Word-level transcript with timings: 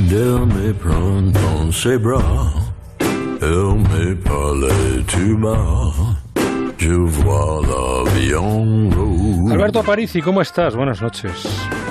quand 0.00 0.12
elle 0.12 0.46
me 0.46 0.72
prend 0.72 1.22
dans 1.32 1.72
ses 1.72 1.98
bras, 1.98 2.52
elle 3.42 3.76
me 3.76 4.14
parle 4.16 4.68
tout 5.06 5.36
bas. 5.38 5.92
Je 6.78 6.92
vois 6.92 7.60
la 7.62 8.10
vie 8.12 8.34
en 8.34 8.90
rose. 8.90 9.52
Alberto 9.52 9.80
Aparici, 9.80 10.22
¿cómo 10.22 10.40
estás? 10.40 10.74
Buenas 10.74 11.02
noches. 11.02 11.46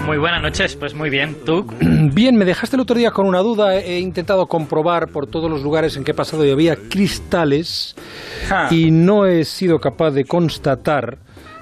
Muy 0.06 0.18
buenas 0.18 0.42
noches, 0.42 0.76
pues 0.76 0.96
muy 0.96 1.10
bien. 1.12 1.36
¿Tú? 1.46 1.68
Bien, 1.82 2.36
me 2.36 2.46
dejaste 2.46 2.76
el 2.76 2.82
otro 2.82 2.98
día 2.98 3.12
con 3.12 3.28
una 3.28 3.40
duda. 3.40 3.76
He 3.76 4.00
intentado 4.00 4.48
comprobar 4.48 5.10
por 5.10 5.28
todos 5.28 5.52
los 5.52 5.62
lugares 5.62 5.96
en 5.96 6.04
que 6.04 6.12
he 6.12 6.16
pasado 6.16 6.44
y 6.44 6.50
había 6.50 6.76
cristales 6.76 7.96
y 8.72 8.90
no 8.90 9.28
he 9.28 9.46
sido 9.46 9.80
capaz 9.80 10.12
de 10.12 10.26
constatar 10.26 11.20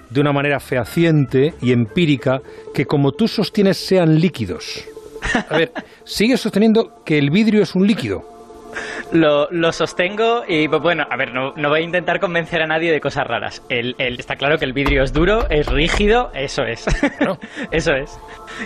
de 0.09 0.21
una 0.21 0.31
manera 0.31 0.61
fehaciente 0.61 1.55
y 1.61 1.73
empírica 1.73 2.41
que 2.73 2.85
como 2.85 3.11
tú 3.11 3.27
sostienes 3.27 3.75
sean 3.77 4.21
líquidos. 4.21 4.85
A 5.49 5.57
ver, 5.57 5.71
sigues 6.03 6.39
sosteniendo 6.41 7.03
que 7.05 7.17
el 7.17 7.29
vidrio 7.29 7.61
es 7.63 7.75
un 7.75 7.85
líquido. 7.87 8.21
Lo, 9.11 9.47
lo 9.49 9.71
sostengo 9.71 10.43
y 10.47 10.67
pues, 10.67 10.81
bueno, 10.81 11.05
a 11.09 11.15
ver, 11.15 11.33
no, 11.33 11.53
no 11.55 11.69
voy 11.69 11.79
a 11.79 11.83
intentar 11.83 12.19
convencer 12.19 12.61
a 12.61 12.67
nadie 12.67 12.91
de 12.91 12.99
cosas 12.99 13.25
raras. 13.25 13.63
El, 13.69 13.95
el- 13.97 14.19
está 14.19 14.35
claro 14.35 14.57
que 14.59 14.65
el 14.65 14.73
vidrio 14.73 15.01
es 15.03 15.13
duro, 15.13 15.47
es 15.49 15.65
rígido, 15.67 16.29
eso 16.35 16.63
es. 16.63 16.85
Eso 17.71 17.93
es. 17.93 18.19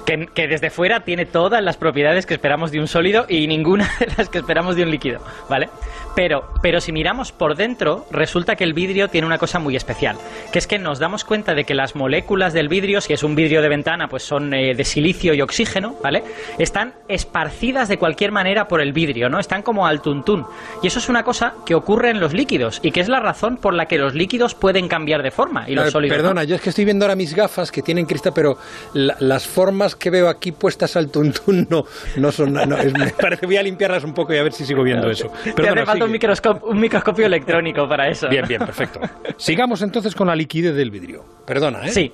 Que, 0.05 0.25
que 0.33 0.47
desde 0.47 0.69
fuera 0.69 1.01
tiene 1.01 1.25
todas 1.25 1.63
las 1.63 1.77
propiedades 1.77 2.25
que 2.25 2.33
esperamos 2.33 2.71
de 2.71 2.79
un 2.79 2.87
sólido 2.87 3.25
y 3.29 3.47
ninguna 3.47 3.89
de 3.99 4.07
las 4.17 4.29
que 4.29 4.39
esperamos 4.39 4.75
de 4.75 4.83
un 4.83 4.91
líquido, 4.91 5.19
¿vale? 5.49 5.69
Pero, 6.15 6.43
pero 6.61 6.81
si 6.81 6.91
miramos 6.91 7.31
por 7.31 7.55
dentro, 7.55 8.05
resulta 8.11 8.55
que 8.55 8.63
el 8.65 8.73
vidrio 8.73 9.07
tiene 9.07 9.25
una 9.27 9.37
cosa 9.37 9.59
muy 9.59 9.75
especial, 9.75 10.17
que 10.51 10.59
es 10.59 10.67
que 10.67 10.77
nos 10.77 10.99
damos 10.99 11.23
cuenta 11.23 11.53
de 11.53 11.63
que 11.63 11.73
las 11.73 11.95
moléculas 11.95 12.51
del 12.53 12.67
vidrio, 12.67 12.99
si 13.01 13.13
es 13.13 13.23
un 13.23 13.33
vidrio 13.35 13.61
de 13.61 13.69
ventana, 13.69 14.07
pues 14.09 14.23
son 14.23 14.53
eh, 14.53 14.75
de 14.75 14.83
silicio 14.83 15.33
y 15.33 15.41
oxígeno, 15.41 15.95
¿vale? 16.03 16.23
Están 16.57 16.93
esparcidas 17.07 17.87
de 17.87 17.97
cualquier 17.97 18.31
manera 18.31 18.67
por 18.67 18.81
el 18.81 18.91
vidrio, 18.93 19.29
¿no? 19.29 19.39
Están 19.39 19.61
como 19.61 19.85
al 19.87 20.01
tuntún. 20.01 20.45
Y 20.83 20.87
eso 20.87 20.99
es 20.99 21.07
una 21.07 21.23
cosa 21.23 21.53
que 21.65 21.75
ocurre 21.75 22.09
en 22.09 22.19
los 22.19 22.33
líquidos 22.33 22.79
y 22.83 22.91
que 22.91 22.99
es 22.99 23.07
la 23.07 23.19
razón 23.19 23.57
por 23.57 23.73
la 23.73 23.85
que 23.85 23.97
los 23.97 24.13
líquidos 24.13 24.53
pueden 24.55 24.87
cambiar 24.87 25.23
de 25.23 25.31
forma 25.31 25.69
y 25.69 25.75
los 25.75 25.85
ver, 25.85 25.91
sólidos. 25.91 26.17
no. 26.17 26.23
perdona, 26.23 26.43
yo 26.43 26.55
es 26.55 26.61
que 26.61 26.69
estoy 26.69 26.85
viendo 26.85 27.05
ahora 27.05 27.15
mis 27.15 27.33
gafas 27.33 27.71
que 27.71 27.81
tienen 27.81 28.05
cristal, 28.05 28.33
pero 28.35 28.57
la- 28.93 29.15
las 29.19 29.47
formas 29.47 29.95
que 29.95 30.09
veo 30.09 30.27
aquí 30.27 30.51
puestas 30.51 30.95
al 30.95 31.09
tuntún 31.09 31.67
no, 31.69 31.85
no 32.17 32.31
son... 32.31 32.53
no, 32.53 32.77
es- 32.77 32.91
me 32.93 33.07
parece 33.21 33.41
que 33.41 33.45
voy 33.45 33.57
a 33.57 33.63
limpiarlas 33.63 34.03
un 34.03 34.13
poco 34.13 34.33
y 34.33 34.37
a 34.37 34.43
ver 34.43 34.51
si 34.53 34.65
sigo 34.65 34.83
viendo 34.83 35.09
eso. 35.09 35.31
Perdona, 35.55 35.85
falta 36.01 36.05
un, 36.05 36.11
microscopio, 36.11 36.67
un 36.69 36.79
microscopio 36.79 37.25
electrónico 37.25 37.87
para 37.87 38.07
eso. 38.09 38.27
Bien, 38.29 38.45
bien, 38.47 38.59
perfecto. 38.59 38.99
Sigamos 39.37 39.81
entonces 39.81 40.15
con 40.15 40.27
la 40.27 40.35
liquidez 40.35 40.75
del 40.75 40.91
vidrio. 40.91 41.25
Perdona, 41.45 41.85
¿eh? 41.85 41.89
Sí. 41.89 42.11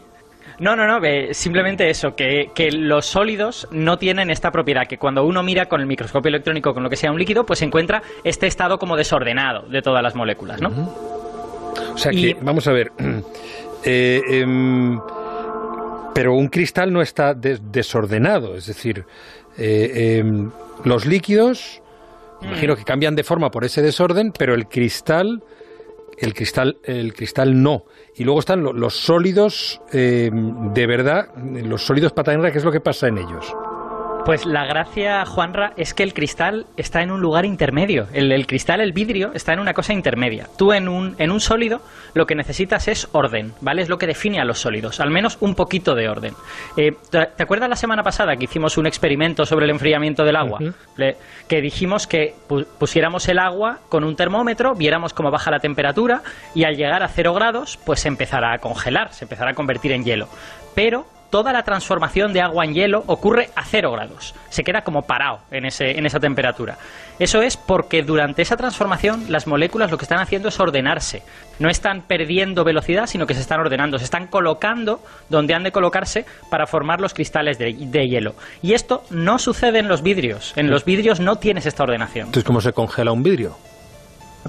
No, 0.60 0.76
no, 0.76 0.88
no, 0.88 1.00
simplemente 1.34 1.88
eso, 1.90 2.16
que, 2.16 2.50
que 2.56 2.72
los 2.72 3.06
sólidos 3.06 3.68
no 3.72 4.00
tienen 4.00 4.32
esta 4.32 4.50
propiedad, 4.52 4.88
que 4.88 4.98
cuando 4.98 5.24
uno 5.24 5.44
mira 5.44 5.68
con 5.68 5.82
el 5.82 5.88
microscopio 5.88 6.30
electrónico 6.30 6.74
con 6.74 6.82
lo 6.82 6.90
que 6.90 6.96
sea 6.96 7.12
un 7.12 7.20
líquido, 7.20 7.46
pues 7.46 7.62
encuentra 7.62 8.02
este 8.24 8.48
estado 8.48 8.80
como 8.80 8.96
desordenado 8.98 9.68
de 9.70 9.84
todas 9.84 10.02
las 10.02 10.16
moléculas, 10.16 10.60
¿no? 10.60 10.70
O 11.94 11.98
sea 11.98 12.12
que, 12.12 12.18
Y- 12.30 12.34
vamos 12.42 12.68
a 12.68 12.72
ver. 12.72 12.92
eh, 13.84 14.22
em, 14.30 15.00
pero 16.16 16.34
un 16.34 16.48
cristal 16.48 16.92
no 16.92 17.04
está 17.04 17.36
des- 17.36 17.62
desordenado, 17.72 18.56
es 18.56 18.66
decir, 18.66 19.06
eh, 19.60 20.18
em, 20.20 20.50
los 20.84 21.06
líquidos, 21.06 21.84
imagino 22.42 22.76
que 22.76 22.84
cambian 22.84 23.16
de 23.16 23.24
forma 23.24 23.50
por 23.52 23.64
ese 23.66 23.82
desorden, 23.82 24.32
pero 24.38 24.54
el 24.54 24.68
cristal, 24.68 25.44
el 26.18 26.34
cristal, 26.34 26.78
el 26.84 27.14
cristal 27.14 27.62
no. 27.62 27.86
Y 28.16 28.24
luego 28.24 28.40
están 28.40 28.64
lo- 28.64 28.74
los 28.74 28.96
sólidos 28.96 29.82
em, 29.92 30.74
de 30.74 30.88
verdad, 30.88 31.28
los 31.36 31.84
sólidos 31.84 32.14
patanera, 32.14 32.52
¿qué 32.52 32.58
es 32.60 32.64
lo 32.66 32.72
que 32.72 32.80
pasa 32.82 33.08
en 33.08 33.18
ellos? 33.20 33.54
Pues 34.28 34.46
la 34.46 34.66
gracia, 34.66 35.26
Juanra, 35.26 35.72
es 35.78 35.94
que 35.94 36.04
el 36.04 36.14
cristal 36.14 36.66
está 36.76 37.02
en 37.02 37.12
un 37.12 37.22
lugar 37.22 37.46
intermedio. 37.46 38.08
El, 38.12 38.34
el 38.34 38.46
cristal, 38.46 38.82
el 38.82 38.92
vidrio, 38.92 39.32
está 39.34 39.54
en 39.54 39.60
una 39.60 39.74
cosa 39.74 39.94
intermedia. 39.94 40.48
Tú 40.58 40.74
en 40.74 40.90
un, 40.90 41.16
en 41.18 41.32
un 41.32 41.40
sólido 41.40 41.82
lo 42.14 42.26
que 42.26 42.36
necesitas 42.36 42.90
es 42.90 43.08
orden, 43.14 43.54
¿vale? 43.62 43.84
Es 43.84 43.88
lo 43.88 43.98
que 43.98 44.06
define 44.06 44.42
a 44.42 44.44
los 44.44 44.60
sólidos, 44.60 45.00
al 45.00 45.12
menos 45.12 45.38
un 45.40 45.56
poquito 45.56 45.96
de 45.96 46.10
orden. 46.10 46.34
Eh, 46.76 46.92
¿te, 47.10 47.26
te 47.38 47.44
acuerdas 47.44 47.70
la 47.70 47.78
semana 47.78 48.04
pasada 48.04 48.36
que 48.36 48.44
hicimos 48.44 48.78
un 48.78 48.86
experimento 48.86 49.46
sobre 49.46 49.64
el 49.64 49.72
enfriamiento 49.72 50.26
del 50.26 50.36
agua? 50.36 50.60
Le- 50.98 51.16
que 51.48 51.62
dijimos 51.62 52.06
que 52.06 52.36
pu- 52.50 52.66
pusiéramos 52.78 53.30
el 53.30 53.40
agua 53.40 53.80
con 53.88 54.04
un 54.04 54.18
termómetro, 54.18 54.76
viéramos 54.76 55.14
cómo 55.14 55.32
baja 55.32 55.52
la 55.52 55.60
temperatura 55.60 56.22
y 56.54 56.66
al 56.66 56.76
llegar 56.76 57.02
a 57.02 57.08
cero 57.08 57.34
grados, 57.34 57.80
pues 57.86 58.02
se 58.02 58.10
empezará 58.10 58.52
a 58.52 58.58
congelar, 58.58 59.14
se 59.14 59.24
empezará 59.24 59.52
a 59.52 59.54
convertir 59.54 59.94
en 59.94 60.04
hielo. 60.04 60.28
Pero 60.76 61.06
toda 61.30 61.54
la 61.54 61.64
transformación 61.64 62.34
de 62.34 62.42
agua 62.42 62.66
en 62.66 62.74
hielo 62.74 63.04
ocurre 63.08 63.50
a 63.56 63.64
cero 63.64 63.92
grados. 63.92 64.34
Se 64.50 64.64
queda 64.64 64.82
como 64.82 65.04
parado 65.04 65.40
en, 65.52 65.66
ese, 65.66 65.98
en 65.98 66.06
esa 66.06 66.20
temperatura. 66.20 66.78
Eso 67.20 67.42
es 67.42 67.58
porque 67.58 68.04
durante 68.04 68.42
esa 68.42 68.58
transformación 68.58 69.26
las 69.30 69.48
moléculas 69.48 69.92
lo 69.92 69.98
que 69.98 70.06
están 70.06 70.20
haciendo 70.20 70.50
es 70.50 70.60
ordenarse. 70.60 71.24
No 71.60 71.70
están 71.70 72.02
perdiendo 72.02 72.64
velocidad, 72.64 73.08
sino 73.08 73.26
que 73.26 73.34
se 73.34 73.42
están 73.42 73.60
ordenando. 73.60 73.98
Se 73.98 74.06
están 74.06 74.28
colocando 74.28 75.02
donde 75.30 75.54
han 75.54 75.64
de 75.64 75.72
colocarse 75.72 76.26
para 76.50 76.68
formar 76.68 77.02
los 77.02 77.14
cristales 77.14 77.58
de, 77.58 77.74
de 77.74 78.08
hielo. 78.08 78.36
Y 78.62 78.74
esto 78.74 79.04
no 79.10 79.40
sucede 79.40 79.80
en 79.80 79.88
los 79.88 80.04
vidrios. 80.04 80.54
En 80.56 80.70
los 80.70 80.86
vidrios 80.86 81.20
no 81.20 81.38
tienes 81.38 81.66
esta 81.66 81.84
ordenación. 81.84 82.28
Entonces, 82.28 82.46
¿cómo 82.46 82.62
se 82.62 82.74
congela 82.74 83.12
un 83.12 83.24
vidrio? 83.24 83.58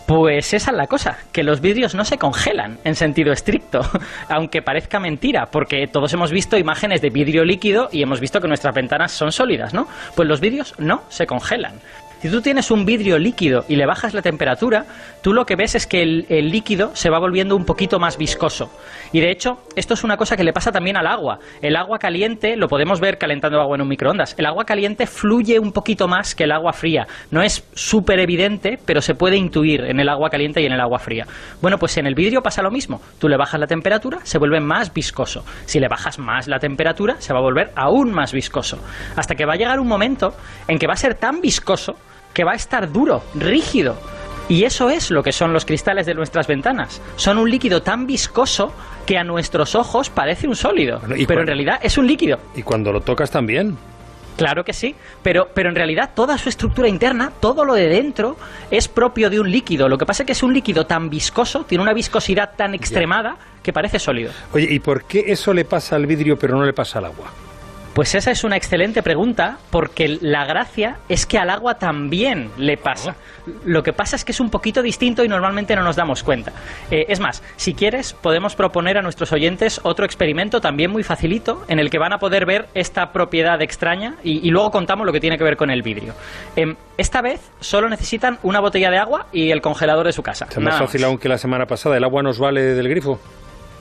Pues 0.06 0.54
esa 0.54 0.70
es 0.70 0.76
la 0.76 0.86
cosa, 0.86 1.18
que 1.32 1.42
los 1.42 1.60
vidrios 1.60 1.94
no 1.94 2.04
se 2.04 2.18
congelan 2.18 2.78
en 2.84 2.94
sentido 2.94 3.32
estricto, 3.32 3.80
aunque 4.28 4.62
parezca 4.62 5.00
mentira, 5.00 5.46
porque 5.46 5.86
todos 5.86 6.12
hemos 6.12 6.30
visto 6.30 6.56
imágenes 6.56 7.00
de 7.00 7.10
vidrio 7.10 7.44
líquido 7.44 7.88
y 7.92 8.02
hemos 8.02 8.20
visto 8.20 8.40
que 8.40 8.48
nuestras 8.48 8.74
ventanas 8.74 9.12
son 9.12 9.32
sólidas, 9.32 9.74
¿no? 9.74 9.88
Pues 10.14 10.28
los 10.28 10.40
vidrios 10.40 10.74
no 10.78 11.02
se 11.08 11.26
congelan. 11.26 11.74
Si 12.20 12.28
tú 12.30 12.42
tienes 12.42 12.72
un 12.72 12.84
vidrio 12.84 13.16
líquido 13.16 13.64
y 13.68 13.76
le 13.76 13.86
bajas 13.86 14.12
la 14.12 14.22
temperatura, 14.22 14.86
tú 15.22 15.32
lo 15.32 15.46
que 15.46 15.54
ves 15.54 15.76
es 15.76 15.86
que 15.86 16.02
el, 16.02 16.50
líquido 16.50 16.90
se 16.94 17.10
va 17.10 17.20
volviendo 17.20 17.54
un 17.54 17.64
poquito 17.64 18.00
más 18.00 18.18
viscoso. 18.18 18.72
Y 19.12 19.20
de 19.20 19.30
hecho, 19.30 19.58
esto 19.76 19.94
es 19.94 20.02
una 20.02 20.16
cosa 20.16 20.36
que 20.36 20.42
le 20.42 20.52
pasa 20.52 20.72
también 20.72 20.96
al 20.96 21.06
agua. 21.06 21.38
El 21.62 21.76
agua 21.76 22.00
caliente, 22.00 22.56
lo 22.56 22.66
podemos 22.66 22.98
ver 22.98 23.18
calentando 23.18 23.60
agua 23.60 23.76
en 23.76 23.82
un 23.82 23.88
microondas, 23.88 24.34
el 24.36 24.46
agua 24.46 24.64
caliente 24.64 25.06
fluye 25.06 25.60
un 25.60 25.70
poquito 25.70 26.08
más 26.08 26.34
que 26.34 26.42
el 26.42 26.50
agua 26.50 26.72
fría. 26.72 27.06
No 27.30 27.40
es 27.40 27.64
súper 27.74 28.18
evidente, 28.18 28.80
pero 28.84 29.00
se 29.00 29.14
puede 29.14 29.36
intuir 29.36 29.82
en 29.82 30.00
el 30.00 30.08
agua 30.08 30.28
caliente 30.28 30.60
y 30.60 30.66
en 30.66 30.72
el 30.72 30.80
agua 30.80 30.98
fría. 30.98 31.24
Bueno, 31.62 31.78
pues 31.78 31.98
en 31.98 32.08
el 32.08 32.16
vidrio 32.16 32.42
pasa 32.42 32.62
lo 32.62 32.72
mismo. 32.72 33.00
Tú 33.20 33.28
le 33.28 33.36
bajas 33.36 33.60
la 33.60 33.68
temperatura, 33.68 34.18
se 34.24 34.38
vuelve 34.38 34.58
más 34.58 34.92
viscoso. 34.92 35.44
Si 35.66 35.78
le 35.78 35.86
bajas 35.86 36.18
más 36.18 36.48
la 36.48 36.58
temperatura, 36.58 37.14
se 37.20 37.32
va 37.32 37.38
a 37.38 37.42
volver 37.42 37.70
aún 37.76 38.10
más 38.10 38.32
viscoso. 38.32 38.80
Hasta 39.14 39.36
que 39.36 39.46
va 39.46 39.52
a 39.52 39.56
llegar 39.56 39.78
un 39.78 39.86
momento 39.86 40.34
en 40.66 40.80
que 40.80 40.88
va 40.88 40.94
a 40.94 40.96
ser 40.96 41.14
tan 41.14 41.40
viscoso 41.40 41.94
que 42.38 42.44
va 42.44 42.52
a 42.52 42.54
estar 42.54 42.92
duro, 42.92 43.24
rígido. 43.34 43.96
Y 44.48 44.62
eso 44.62 44.90
es 44.90 45.10
lo 45.10 45.24
que 45.24 45.32
son 45.32 45.52
los 45.52 45.64
cristales 45.64 46.06
de 46.06 46.14
nuestras 46.14 46.46
ventanas. 46.46 47.02
Son 47.16 47.36
un 47.36 47.50
líquido 47.50 47.82
tan 47.82 48.06
viscoso 48.06 48.72
que 49.06 49.18
a 49.18 49.24
nuestros 49.24 49.74
ojos 49.74 50.08
parece 50.08 50.46
un 50.46 50.54
sólido, 50.54 51.00
Bueno, 51.00 51.16
¿y 51.16 51.26
pero 51.26 51.40
en 51.40 51.48
realidad 51.48 51.80
es 51.82 51.98
un 51.98 52.06
líquido. 52.06 52.38
Y 52.54 52.62
cuando 52.62 52.92
lo 52.92 53.00
tocas 53.00 53.32
también. 53.32 53.76
Claro 54.36 54.64
que 54.64 54.72
sí, 54.72 54.94
pero, 55.20 55.48
pero 55.52 55.68
en 55.68 55.74
realidad 55.74 56.10
toda 56.14 56.38
su 56.38 56.48
estructura 56.48 56.86
interna, 56.86 57.32
todo 57.40 57.64
lo 57.64 57.74
de 57.74 57.88
dentro, 57.88 58.36
es 58.70 58.86
propio 58.86 59.30
de 59.30 59.40
un 59.40 59.50
líquido. 59.50 59.88
Lo 59.88 59.98
que 59.98 60.06
pasa 60.06 60.22
es 60.22 60.26
que 60.28 60.32
es 60.34 60.42
un 60.44 60.54
líquido 60.54 60.86
tan 60.86 61.10
viscoso, 61.10 61.64
tiene 61.64 61.82
una 61.82 61.92
viscosidad 61.92 62.54
tan 62.54 62.72
extremada 62.72 63.36
que 63.64 63.72
parece 63.72 63.98
sólido. 63.98 64.30
Oye, 64.52 64.68
¿y 64.70 64.78
por 64.78 65.06
qué 65.06 65.24
eso 65.26 65.52
le 65.52 65.64
pasa 65.64 65.96
al 65.96 66.06
vidrio 66.06 66.38
pero 66.38 66.56
no 66.56 66.64
le 66.64 66.72
pasa 66.72 67.00
al 67.00 67.06
agua? 67.06 67.32
Pues 67.98 68.14
esa 68.14 68.30
es 68.30 68.44
una 68.44 68.56
excelente 68.56 69.02
pregunta, 69.02 69.58
porque 69.70 70.18
la 70.20 70.44
gracia 70.44 70.98
es 71.08 71.26
que 71.26 71.36
al 71.36 71.50
agua 71.50 71.80
también 71.80 72.52
le 72.56 72.76
pasa. 72.76 73.16
Lo 73.64 73.82
que 73.82 73.92
pasa 73.92 74.14
es 74.14 74.24
que 74.24 74.30
es 74.30 74.38
un 74.38 74.50
poquito 74.50 74.82
distinto 74.82 75.24
y 75.24 75.28
normalmente 75.28 75.74
no 75.74 75.82
nos 75.82 75.96
damos 75.96 76.22
cuenta. 76.22 76.52
Eh, 76.92 77.06
es 77.08 77.18
más, 77.18 77.42
si 77.56 77.74
quieres, 77.74 78.12
podemos 78.12 78.54
proponer 78.54 78.98
a 78.98 79.02
nuestros 79.02 79.32
oyentes 79.32 79.80
otro 79.82 80.04
experimento 80.04 80.60
también 80.60 80.92
muy 80.92 81.02
facilito, 81.02 81.64
en 81.66 81.80
el 81.80 81.90
que 81.90 81.98
van 81.98 82.12
a 82.12 82.18
poder 82.18 82.46
ver 82.46 82.68
esta 82.72 83.10
propiedad 83.10 83.60
extraña 83.62 84.14
y, 84.22 84.46
y 84.46 84.52
luego 84.52 84.70
contamos 84.70 85.04
lo 85.04 85.12
que 85.12 85.18
tiene 85.18 85.36
que 85.36 85.42
ver 85.42 85.56
con 85.56 85.68
el 85.68 85.82
vidrio. 85.82 86.14
Em, 86.54 86.76
esta 86.98 87.20
vez 87.20 87.50
solo 87.58 87.88
necesitan 87.88 88.38
una 88.44 88.60
botella 88.60 88.92
de 88.92 88.98
agua 88.98 89.26
y 89.32 89.50
el 89.50 89.60
congelador 89.60 90.06
de 90.06 90.12
su 90.12 90.22
casa. 90.22 90.46
Es 90.48 90.58
más 90.58 90.78
fácil 90.78 91.02
aún 91.02 91.18
que 91.18 91.28
la 91.28 91.36
semana 91.36 91.66
pasada. 91.66 91.96
¿El 91.96 92.04
agua 92.04 92.22
nos 92.22 92.38
vale 92.38 92.62
del 92.62 92.88
grifo? 92.88 93.18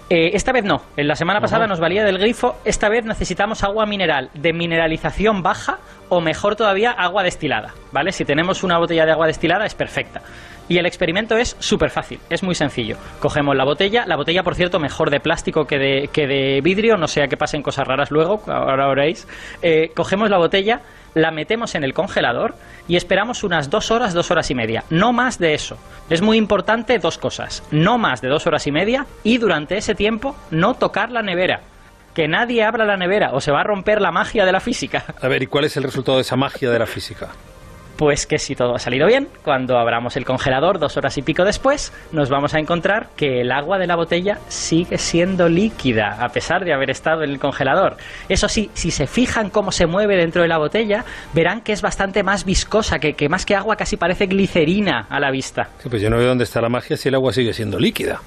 Eh, 0.10 0.32
esta 0.34 0.54
vez 0.54 0.64
no. 0.64 0.82
En 0.96 1.08
la 1.08 1.16
semana 1.16 1.42
pasada 1.42 1.66
Ajá. 1.66 1.70
nos 1.70 1.80
valía 1.80 2.06
del 2.06 2.18
grifo. 2.18 2.56
Esta 2.64 2.88
vez 2.88 3.04
necesitamos 3.04 3.64
agua 3.64 3.86
mineral 3.86 4.30
de 4.34 4.54
mineralización 4.54 5.44
baja 5.44 5.80
o 6.10 6.22
mejor 6.22 6.56
todavía 6.56 6.92
agua 6.92 7.24
destilada. 7.24 7.74
¿Vale? 7.92 8.12
Si 8.14 8.24
tenemos 8.24 8.64
una 8.64 8.78
botella 8.78 9.06
de 9.06 9.12
agua 9.12 9.28
destilada 9.28 9.66
es 9.66 9.76
perfecta. 9.76 10.22
Y 10.70 10.78
el 10.78 10.86
experimento 10.86 11.38
es 11.38 11.56
súper 11.60 11.90
fácil, 11.90 12.20
es 12.30 12.44
muy 12.44 12.54
sencillo. 12.56 12.98
Cogemos 13.20 13.56
la 13.56 13.64
botella, 13.64 14.06
la 14.06 14.18
botella 14.18 14.44
por 14.44 14.56
cierto 14.56 14.80
mejor 14.80 15.10
de 15.10 15.20
plástico 15.20 15.66
que 15.66 15.78
de, 15.78 16.10
que 16.12 16.28
de 16.28 16.62
vidrio, 16.62 16.98
no 16.98 17.08
sea 17.08 17.28
que 17.28 17.38
pasen 17.38 17.64
cosas 17.64 17.88
raras 17.88 18.12
luego, 18.12 18.42
ahora 18.48 18.88
veréis. 18.88 19.28
Eh, 19.62 19.92
cogemos 19.96 20.30
la 20.30 20.38
botella, 20.38 20.82
la 21.14 21.32
metemos 21.32 21.76
en 21.76 21.84
el 21.84 21.94
congelador 21.94 22.56
y 22.88 22.98
esperamos 22.98 23.44
unas 23.44 23.70
dos 23.70 23.92
horas, 23.92 24.14
dos 24.14 24.30
horas 24.30 24.52
y 24.52 24.56
media. 24.56 24.84
No 24.90 25.14
más 25.14 25.40
de 25.40 25.54
eso. 25.54 25.78
Es 26.10 26.22
muy 26.22 26.38
importante 26.38 27.00
dos 27.00 27.18
cosas. 27.18 27.64
No 27.72 27.98
más 27.98 28.22
de 28.22 28.28
dos 28.28 28.46
horas 28.46 28.68
y 28.68 28.72
media 28.72 29.06
y 29.24 29.38
durante 29.38 29.78
ese 29.78 29.96
tiempo 29.96 30.36
no 30.52 30.74
tocar 30.74 31.12
la 31.12 31.22
nevera. 31.22 31.62
que 32.14 32.28
nadie 32.28 32.64
abra 32.64 32.84
la 32.84 32.98
nevera 32.98 33.30
o 33.34 33.40
se 33.40 33.52
va 33.52 33.62
a 33.62 33.64
romper 33.64 34.02
la 34.02 34.12
magia 34.12 34.44
de 34.44 34.52
la 34.52 34.60
física. 34.60 35.06
A 35.22 35.28
ver, 35.28 35.44
¿y 35.44 35.46
cuál 35.48 35.66
es 35.66 35.78
el 35.78 35.84
resultado 35.84 36.18
de 36.18 36.24
esa 36.24 36.36
magia 36.36 36.72
de 36.72 36.80
la 36.80 36.88
física? 36.88 37.30
Pues 37.98 38.28
que 38.28 38.38
si 38.38 38.56
todo 38.56 38.76
ha 38.76 38.80
salido 38.80 39.08
bien, 39.08 39.28
cuando 39.44 39.80
abramos 39.80 40.18
el 40.18 40.26
congelador 40.26 40.78
dos 40.78 40.98
horas 40.98 41.18
y 41.18 41.24
pico 41.24 41.44
después, 41.44 41.92
nos 42.12 42.30
vamos 42.30 42.54
a 42.54 42.60
encontrar 42.60 43.10
que 43.16 43.42
el 43.42 43.52
agua 43.52 43.80
de 43.80 43.88
la 43.88 43.96
botella 43.96 44.38
sigue 44.50 45.00
siendo 45.00 45.50
líquida, 45.50 46.24
a 46.24 46.30
pesar 46.30 46.64
de 46.64 46.74
haber 46.74 46.92
estado 46.92 47.24
en 47.24 47.32
el 47.32 47.40
congelador. 47.40 47.98
Eso 48.30 48.48
sí, 48.50 48.70
si 48.76 48.92
se 48.92 49.08
fijan 49.08 49.50
cómo 49.50 49.72
se 49.72 49.88
mueve 49.88 50.16
dentro 50.16 50.44
de 50.44 50.48
la 50.48 50.60
botella, 50.60 51.06
verán 51.34 51.62
que 51.62 51.74
es 51.74 51.82
bastante 51.82 52.22
más 52.22 52.46
viscosa, 52.46 53.00
que, 53.00 53.14
que 53.14 53.30
más 53.30 53.48
que 53.48 53.56
agua 53.56 53.76
casi 53.76 53.98
parece 53.98 54.28
glicerina 54.28 55.08
a 55.10 55.20
la 55.20 55.32
vista. 55.32 55.70
Sí, 55.82 55.90
pues 55.90 56.02
yo 56.02 56.12
no 56.12 56.18
veo 56.18 56.28
dónde 56.28 56.44
está 56.44 56.62
la 56.62 56.70
magia 56.70 56.98
si 56.98 57.10
el 57.10 57.16
agua 57.16 57.34
sigue 57.34 57.54
siendo 57.54 57.80
líquida 57.80 58.22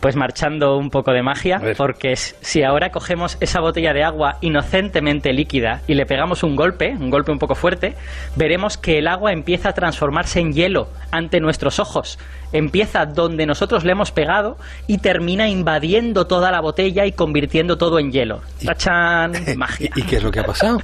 pues 0.00 0.16
marchando 0.16 0.76
un 0.76 0.90
poco 0.90 1.12
de 1.12 1.22
magia, 1.22 1.60
porque 1.76 2.16
si 2.16 2.62
ahora 2.62 2.90
cogemos 2.90 3.36
esa 3.40 3.60
botella 3.60 3.92
de 3.92 4.02
agua 4.02 4.38
inocentemente 4.40 5.32
líquida 5.32 5.82
y 5.86 5.94
le 5.94 6.06
pegamos 6.06 6.42
un 6.42 6.56
golpe, 6.56 6.96
un 6.98 7.10
golpe 7.10 7.32
un 7.32 7.38
poco 7.38 7.54
fuerte, 7.54 7.94
veremos 8.36 8.78
que 8.78 8.98
el 8.98 9.08
agua 9.08 9.32
empieza 9.32 9.70
a 9.70 9.72
transformarse 9.74 10.40
en 10.40 10.52
hielo 10.52 10.88
ante 11.10 11.40
nuestros 11.40 11.78
ojos. 11.78 12.18
Empieza 12.52 13.06
donde 13.06 13.46
nosotros 13.46 13.84
le 13.84 13.92
hemos 13.92 14.10
pegado 14.10 14.56
y 14.86 14.98
termina 14.98 15.48
invadiendo 15.48 16.26
toda 16.26 16.50
la 16.50 16.60
botella 16.60 17.06
y 17.06 17.12
convirtiendo 17.12 17.78
todo 17.78 17.98
en 17.98 18.10
hielo. 18.10 18.40
¡Tachán! 18.64 19.32
Magia. 19.56 19.90
¿Y 19.94 20.02
qué 20.02 20.16
es 20.16 20.22
lo 20.22 20.30
que 20.30 20.40
ha 20.40 20.44
pasado? 20.44 20.80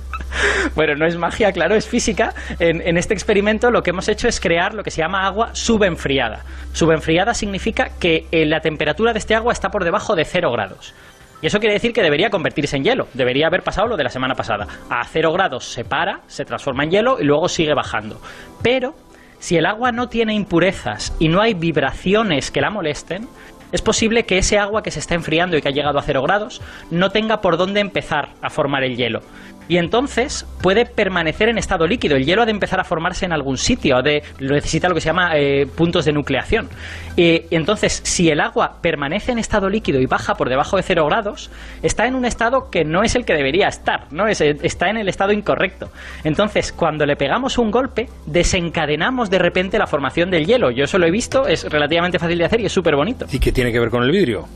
Bueno, 0.75 0.95
no 0.95 1.07
es 1.07 1.17
magia, 1.17 1.53
claro, 1.53 1.75
es 1.75 1.89
física. 1.89 2.35
En, 2.59 2.97
este 2.97 3.15
experimento 3.15 3.71
lo 3.71 3.83
que 3.83 3.91
hemos 3.91 4.09
hecho 4.09 4.29
es 4.29 4.41
crear 4.41 4.75
lo 4.75 4.83
que 4.83 4.91
se 4.91 5.03
llama 5.03 5.27
agua 5.27 5.55
subenfriada. 5.55 6.45
Subenfriada 6.73 7.35
significa 7.35 7.91
que 8.01 8.27
eh, 8.31 8.47
la 8.47 8.61
temperatura 8.61 9.13
de 9.13 9.19
este 9.19 9.35
agua 9.35 9.53
está 9.53 9.71
por 9.71 9.85
debajo 9.85 10.15
de 10.15 10.25
0 10.25 10.51
grados. 10.53 10.95
Y 11.43 11.47
eso 11.47 11.59
quiere 11.59 11.75
decir 11.75 11.93
que 11.93 12.03
debería 12.03 12.31
convertirse 12.31 12.77
en 12.77 12.85
hielo. 12.85 13.09
Debería 13.13 13.47
haber 13.47 13.63
pasado 13.63 13.89
lo 13.89 13.97
de 13.97 14.05
la 14.05 14.11
semana 14.11 14.35
pasada. 14.35 14.67
A 14.89 15.05
0 15.05 15.33
grados 15.33 15.67
se 15.67 15.85
para, 15.85 16.21
se 16.27 16.45
transforma 16.45 16.85
en 16.85 16.91
hielo 16.91 17.19
y 17.21 17.25
luego 17.25 17.49
sigue 17.49 17.75
bajando. 17.75 18.21
Pero 18.63 18.95
si 19.39 19.57
el 19.57 19.67
agua 19.67 19.93
no 19.93 20.09
tiene 20.09 20.35
impurezas 20.35 21.15
y 21.19 21.29
no 21.29 21.41
hay 21.43 21.55
vibraciones 21.55 22.51
que 22.51 22.63
la 22.63 22.71
molesten, 22.71 23.29
es 23.73 23.83
posible 23.83 24.25
que 24.25 24.39
ese 24.39 24.59
agua 24.59 24.83
que 24.83 24.91
se 24.91 25.01
está 25.01 25.15
enfriando 25.15 25.57
y 25.57 25.61
que 25.61 25.69
ha 25.69 25.73
llegado 25.73 25.99
a 25.99 26.03
0 26.03 26.23
grados 26.23 26.63
no 26.91 27.11
tenga 27.11 27.41
por 27.41 27.57
dónde 27.59 27.81
empezar 27.81 28.31
a 28.41 28.49
formar 28.49 28.85
el 28.85 28.97
hielo 28.97 29.21
y 29.69 29.79
entonces 29.79 30.47
puede 30.63 30.87
permanecer 30.87 31.49
en 31.49 31.59
estado 31.59 31.87
líquido. 31.87 32.17
El 32.17 32.25
hielo 32.25 32.43
ha 32.43 32.47
de 32.47 32.53
empezar 32.53 32.81
a 32.81 32.85
formarse 32.85 33.25
en 33.25 33.33
algún 33.33 33.59
sitio, 33.59 34.01
de, 34.03 34.23
necesita 34.41 34.89
lo 34.89 34.95
que 34.95 35.01
se 35.01 35.07
llama 35.07 35.37
eh, 35.37 35.67
puntos 35.67 36.05
de 36.05 36.13
nucleación. 36.13 36.69
Y 37.17 37.43
entonces, 37.51 38.01
si 38.05 38.29
el 38.29 38.41
agua 38.41 38.79
permanece 38.81 39.33
en 39.33 39.39
estado 39.39 39.69
líquido 39.69 40.01
y 40.01 40.07
baja 40.07 40.35
por 40.35 40.49
debajo 40.49 40.77
de 40.77 40.83
cero 40.83 41.07
grados, 41.07 41.51
está 41.83 42.07
en 42.07 42.15
un 42.15 42.25
estado 42.25 42.71
que 42.71 42.85
no 42.85 43.03
es 43.03 43.15
el 43.15 43.25
que 43.25 43.35
debería 43.35 43.69
estar, 43.69 44.13
¿no? 44.13 44.29
Es, 44.29 44.41
está 44.41 44.91
en 44.91 44.99
el 44.99 45.09
estado 45.09 45.33
incorrecto. 45.33 45.91
Entonces, 46.25 46.73
cuando 46.73 47.07
le 47.07 47.17
pegamos 47.17 47.59
un 47.59 47.71
golpe, 47.71 48.09
desencadenamos 48.27 49.31
de 49.31 49.39
repente 49.39 49.79
la 49.79 49.87
formación 49.87 50.31
del 50.31 50.47
hielo. 50.47 50.71
Yo 50.71 50.85
eso 50.85 50.99
lo 50.99 51.07
he 51.07 51.11
visto, 51.11 51.47
es 51.47 51.65
relativamente 51.65 52.19
fácil 52.19 52.39
de 52.39 52.45
hacer 52.45 52.61
y 52.61 52.67
es 52.67 52.73
súper 52.73 52.97
bonito. 52.97 53.27
¿Y 53.33 53.39
qué 53.39 53.53
tiene 53.53 53.73
que 53.73 53.81
ver 53.81 53.91
con 53.91 54.03
el 54.03 54.11
vidrio? 54.11 54.47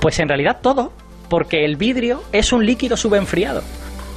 Pues 0.00 0.18
en 0.18 0.28
realidad 0.28 0.58
todo, 0.62 0.92
porque 1.28 1.64
el 1.64 1.76
vidrio 1.76 2.22
es 2.32 2.52
un 2.52 2.64
líquido 2.64 2.96
subenfriado. 2.96 3.62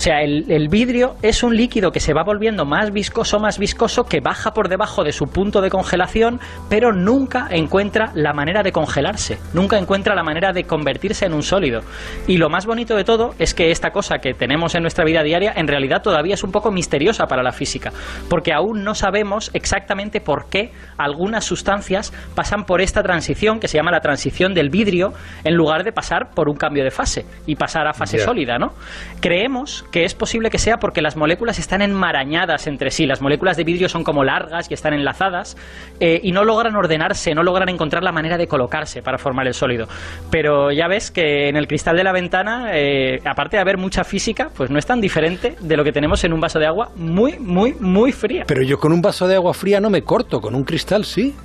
O 0.04 0.06
sea, 0.06 0.22
el, 0.22 0.68
vidrio 0.68 1.16
es 1.22 1.44
un 1.44 1.56
líquido 1.56 1.94
que 1.94 2.02
se 2.02 2.14
va 2.14 2.24
volviendo 2.26 2.66
más 2.66 2.92
viscoso, 2.92 3.40
más 3.40 3.58
viscoso, 3.58 4.04
que 4.04 4.20
baja 4.20 4.52
por 4.52 4.68
debajo 4.68 5.06
de 5.06 5.14
su 5.14 5.28
punto 5.28 5.62
de 5.62 5.70
congelación, 5.70 6.42
pero 6.70 6.92
nunca 6.92 7.48
encuentra 7.50 8.12
la 8.14 8.34
manera 8.34 8.64
de 8.64 8.74
congelarse, 8.74 9.38
nunca 9.54 9.78
encuentra 9.78 10.14
la 10.14 10.22
manera 10.22 10.52
de 10.52 10.66
convertirse 10.66 11.26
en 11.26 11.34
un 11.34 11.42
sólido. 11.42 11.84
Y 12.28 12.36
lo 12.36 12.50
más 12.50 12.66
bonito 12.66 12.98
de 12.98 13.06
todo 13.06 13.34
es 13.40 13.54
que 13.54 13.72
esta 13.72 13.92
cosa 13.92 14.18
que 14.18 14.34
tenemos 14.34 14.76
en 14.76 14.82
nuestra 14.82 15.06
vida 15.06 15.24
diaria 15.24 15.54
en 15.56 15.70
realidad 15.70 16.02
todavía 16.02 16.34
es 16.34 16.44
un 16.44 16.52
poco 16.52 16.70
misteriosa 16.70 17.28
para 17.28 17.42
la 17.42 17.54
física, 17.54 17.94
porque 18.30 18.52
aún 18.52 18.84
no 18.84 18.96
sabemos 18.96 19.52
exactamente 19.54 20.20
por 20.20 20.50
qué 20.50 20.74
algunas 20.98 21.46
sustancias 21.46 22.12
pasan 22.36 22.66
por 22.66 22.82
esta 22.82 23.04
transición 23.04 23.62
que 23.62 23.70
se 23.70 23.78
llama 23.78 23.92
la 23.92 24.02
transición 24.02 24.54
del 24.54 24.70
vidrio 24.70 25.14
en 25.46 25.56
lugar 25.56 25.86
de 25.86 25.94
pasar 25.94 26.32
por 26.36 26.50
un 26.50 26.58
cambio 26.58 26.84
de 26.84 26.92
fase 26.92 27.26
y 27.46 27.56
pasar 27.56 27.88
a 27.88 27.94
fase 27.94 28.20
sólida, 28.20 28.58
¿no? 28.58 28.74
Creemos 29.22 29.86
que 29.94 30.06
es 30.06 30.16
posible 30.16 30.50
que 30.50 30.58
sea 30.58 30.78
porque 30.78 31.04
las 31.04 31.16
moléculas 31.16 31.60
están 31.60 31.84
enmarañadas 31.84 32.66
entre 32.66 32.90
sí. 32.90 33.06
Las 33.06 33.22
moléculas 33.22 33.58
de 33.58 33.64
vidrio 33.64 33.88
son 33.88 34.04
como 34.04 34.24
largas 34.24 34.70
y 34.72 34.74
están 34.74 34.94
enlazadas 34.94 35.56
eh, 36.00 36.20
y 36.24 36.32
no 36.32 36.44
logran 36.44 36.76
ordenarse, 36.76 37.36
no 37.36 37.44
logran 37.44 37.70
encontrar 37.70 38.04
la 38.04 38.12
manera 38.12 38.36
de 38.36 38.48
colocarse 38.48 39.04
para 39.04 39.20
formar 39.20 39.46
el 39.46 39.54
sólido. 39.54 39.86
Pero 40.32 40.72
ya 40.72 40.88
ves 40.88 41.12
que 41.12 41.48
en 41.48 41.58
el 41.58 41.68
cristal 41.68 41.96
de 41.96 42.04
la 42.04 42.12
ventana, 42.12 42.72
eh, 42.74 43.20
aparte 43.24 43.58
de 43.58 43.62
haber 43.62 43.78
mucha 43.78 44.04
física, 44.04 44.50
pues 44.58 44.72
no 44.72 44.80
es 44.80 44.86
tan 44.88 45.00
diferente 45.00 45.56
de 45.62 45.78
lo 45.78 45.84
que 45.84 45.92
tenemos 45.92 46.24
en 46.24 46.34
un 46.34 46.40
vaso 46.40 46.58
de 46.58 46.66
agua 46.66 46.90
muy, 46.96 47.38
muy, 47.38 47.76
muy 47.80 48.12
fría. 48.12 48.46
Pero 48.48 48.64
yo 48.64 48.80
con 48.80 48.94
un 48.94 49.02
vaso 49.04 49.28
de 49.28 49.36
agua 49.36 49.54
fría 49.54 49.80
no 49.80 49.92
me 49.92 50.02
corto, 50.02 50.42
con 50.42 50.56
un 50.56 50.64
cristal 50.64 51.06
sí. 51.06 51.36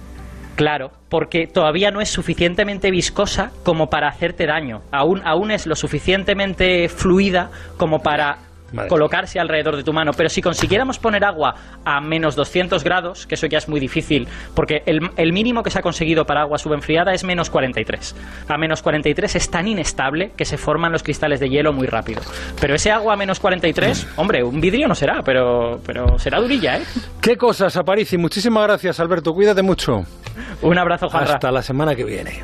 Claro, 0.58 0.90
porque 1.08 1.46
todavía 1.46 1.92
no 1.92 2.00
es 2.00 2.08
suficientemente 2.08 2.90
viscosa 2.90 3.52
como 3.62 3.90
para 3.90 4.08
hacerte 4.08 4.44
daño. 4.44 4.82
Aún, 4.90 5.22
aún 5.24 5.52
es 5.52 5.68
lo 5.68 5.76
suficientemente 5.76 6.88
fluida 6.88 7.52
como 7.76 8.02
para 8.02 8.38
colocarse 8.88 9.38
alrededor 9.40 9.76
de 9.76 9.82
tu 9.82 9.92
mano. 9.92 10.12
Pero 10.16 10.28
si 10.28 10.42
consiguiéramos 10.42 10.98
poner 10.98 11.24
agua 11.24 11.54
a 11.84 12.00
menos 12.00 12.36
200 12.36 12.84
grados, 12.84 13.26
que 13.26 13.34
eso 13.34 13.46
ya 13.46 13.58
es 13.58 13.68
muy 13.68 13.80
difícil, 13.80 14.28
porque 14.54 14.82
el, 14.86 15.32
mínimo 15.32 15.62
que 15.62 15.70
se 15.70 15.78
ha 15.78 15.82
conseguido 15.82 16.24
para 16.24 16.42
agua 16.42 16.58
subenfriada 16.58 17.12
es 17.12 17.24
menos 17.24 17.50
43. 17.50 18.16
A 18.48 18.58
menos 18.58 18.82
43 18.82 19.36
es 19.36 19.50
tan 19.50 19.68
inestable 19.68 20.32
que 20.36 20.44
se 20.44 20.56
forman 20.58 20.92
los 20.92 21.02
cristales 21.02 21.40
de 21.40 21.48
hielo 21.48 21.72
muy 21.72 21.86
rápido. 21.86 22.20
Pero 22.60 22.74
ese 22.74 22.90
agua 22.90 23.14
a 23.14 23.16
menos 23.16 23.40
43, 23.40 24.08
hombre, 24.16 24.42
un 24.42 24.60
vidrio 24.60 24.88
no 24.88 24.94
será, 24.94 25.22
pero, 25.22 25.80
pero 25.84 26.18
será 26.18 26.40
durilla, 26.40 26.78
¿eh? 26.78 26.82
¿Qué 27.20 27.36
cosas, 27.36 27.76
Aparici? 27.76 28.16
Muchísimas 28.18 28.64
gracias, 28.64 29.00
Alberto. 29.00 29.32
Cuídate 29.32 29.62
mucho. 29.62 30.02
Un 30.62 30.78
abrazo, 30.78 31.08
Juan. 31.08 31.24
Hasta 31.24 31.50
la 31.50 31.62
semana 31.62 31.94
que 31.94 32.04
viene. 32.04 32.42